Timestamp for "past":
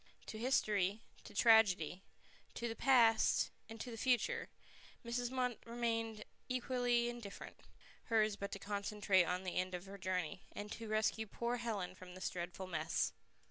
2.75-3.51